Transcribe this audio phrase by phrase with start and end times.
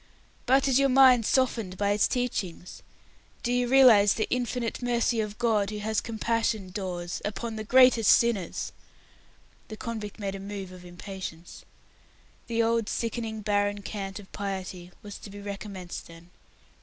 [0.47, 2.81] "But is your mind softened by its teachings?
[3.43, 8.11] Do you realize the Infinite Mercy of God, Who has compassion, Dawes, upon the greatest
[8.11, 8.71] sinners?"
[9.67, 11.65] The convict made a move of impatience.
[12.47, 16.31] The old, sickening, barren cant of piety was to be recommenced then.